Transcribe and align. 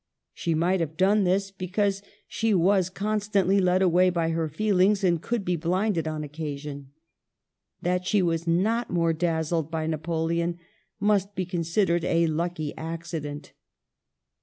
She 0.33 0.55
might 0.55 0.79
have 0.79 0.97
done 0.97 1.25
this, 1.25 1.51
because 1.51 2.01
she 2.27 2.55
was 2.55 2.89
constantly 2.89 3.59
led 3.59 3.83
away 3.83 4.09
by 4.09 4.29
her 4.31 4.49
feel 4.49 4.79
ings, 4.79 5.03
and 5.03 5.21
could 5.21 5.45
be 5.45 5.55
blind 5.55 5.95
on 6.07 6.23
occasion. 6.23 6.89
That 7.83 8.07
she 8.07 8.23
was 8.23 8.47
not 8.47 8.89
more 8.89 9.13
dazzled 9.13 9.69
by 9.69 9.85
Napoleon 9.85 10.57
must 10.99 11.35
be 11.35 11.45
con 11.45 11.59
sidered 11.61 12.03
a 12.03 12.25
lucky 12.25 12.75
accident. 12.75 13.53